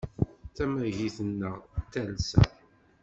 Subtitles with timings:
[0.55, 2.43] Tamagit-nneɣ d talsa.